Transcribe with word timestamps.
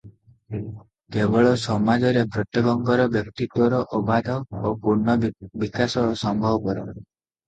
କେବଳ 1.15 1.49
ସମାଜରେ 1.63 2.23
ପ୍ରତ୍ୟେକଙ୍କର 2.35 3.05
ବ୍ୟକ୍ତିତ୍ୱର 3.15 3.81
ଅବାଧ 3.97 4.39
ଓ 4.71 4.73
ପୂର୍ଣ୍ଣ 4.87 5.17
ବିକାଶ 5.65 6.07
ସମ୍ଭବପର। 6.23 6.87